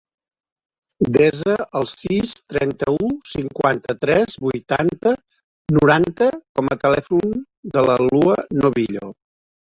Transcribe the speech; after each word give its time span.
Desa 1.17 1.57
el 1.79 1.83
sis, 1.91 2.31
trenta-u, 2.53 3.09
cinquanta-tres, 3.33 4.39
vuitanta, 4.47 5.13
noranta 5.79 6.31
com 6.41 6.75
a 6.75 6.81
telèfon 6.87 7.39
de 7.79 7.87
la 7.91 8.01
Lua 8.09 8.41
Novillo. 8.65 9.15